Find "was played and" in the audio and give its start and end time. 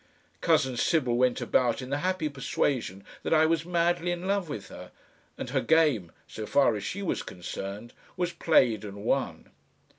8.17-9.03